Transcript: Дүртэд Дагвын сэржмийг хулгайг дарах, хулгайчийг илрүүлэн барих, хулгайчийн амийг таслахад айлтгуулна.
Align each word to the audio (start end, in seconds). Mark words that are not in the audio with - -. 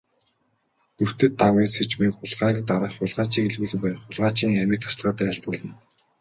Дүртэд 0.97 1.31
Дагвын 1.39 1.69
сэржмийг 1.75 2.13
хулгайг 2.15 2.57
дарах, 2.69 2.93
хулгайчийг 2.97 3.45
илрүүлэн 3.47 3.81
барих, 3.83 4.01
хулгайчийн 4.03 4.59
амийг 4.63 4.79
таслахад 4.83 5.17
айлтгуулна. 5.27 5.73